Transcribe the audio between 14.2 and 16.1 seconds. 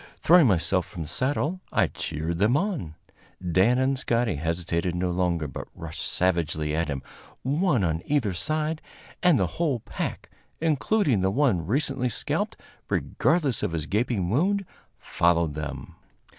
wound, followed them.